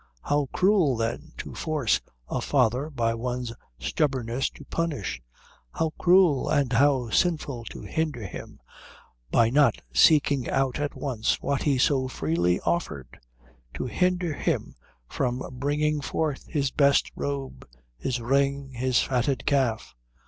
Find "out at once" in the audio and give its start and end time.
10.49-11.39